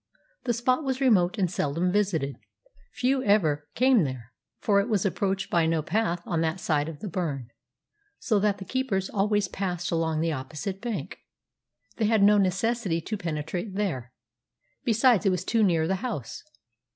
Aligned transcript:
The 0.45 0.53
spot 0.53 0.83
was 0.83 0.99
remote 0.99 1.37
and 1.37 1.47
seldom 1.51 1.91
visited. 1.91 2.35
Few 2.93 3.23
ever 3.23 3.67
came 3.75 4.03
there, 4.03 4.33
for 4.57 4.79
it 4.81 4.89
was 4.89 5.05
approached 5.05 5.51
by 5.51 5.67
no 5.67 5.83
path 5.83 6.23
on 6.25 6.41
that 6.41 6.59
side 6.59 6.89
of 6.89 7.01
the 7.01 7.07
burn, 7.07 7.49
so 8.17 8.39
that 8.39 8.57
the 8.57 8.65
keepers 8.65 9.11
always 9.11 9.47
passed 9.47 9.91
along 9.91 10.19
the 10.21 10.31
opposite 10.33 10.81
bank. 10.81 11.19
They 11.97 12.05
had 12.05 12.23
no 12.23 12.39
necessity 12.39 12.99
to 13.01 13.15
penetrate 13.15 13.75
there. 13.75 14.11
Besides, 14.83 15.27
it 15.27 15.31
was 15.31 15.45
too 15.45 15.61
near 15.61 15.87
the 15.87 15.97
house. 15.97 16.43